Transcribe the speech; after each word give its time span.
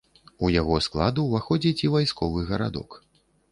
У 0.45 0.47
яго 0.61 0.79
склад 0.85 1.21
уваходзіць 1.25 1.83
і 1.85 1.93
вайсковы 1.99 2.49
гарадок. 2.51 3.01